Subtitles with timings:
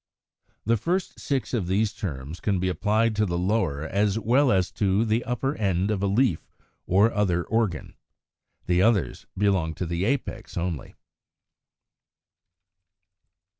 [0.65, 4.71] The first six of these terms can be applied to the lower as well as
[4.71, 6.41] to the upper end of a leaf
[6.87, 7.93] or other organ.
[8.65, 10.95] The others belong to the apex only.